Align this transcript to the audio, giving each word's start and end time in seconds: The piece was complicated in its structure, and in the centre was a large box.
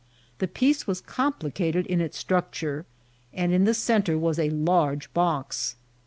The 0.39 0.47
piece 0.47 0.87
was 0.87 0.99
complicated 0.99 1.85
in 1.85 2.01
its 2.01 2.17
structure, 2.17 2.87
and 3.35 3.53
in 3.53 3.65
the 3.65 3.73
centre 3.75 4.17
was 4.17 4.39
a 4.39 4.49
large 4.49 5.13
box. 5.13 5.75